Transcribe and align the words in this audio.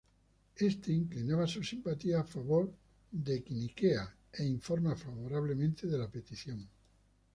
Este 0.55 0.91
inclinaba 0.91 1.45
sus 1.45 1.69
simpatías 1.69 2.21
a 2.21 2.23
favor 2.23 2.73
de 3.11 3.43
Queniquea 3.43 4.11
e 4.33 4.43
informa 4.43 4.95
favorablemente 4.95 5.85
la 5.85 6.09
petición. 6.09 6.67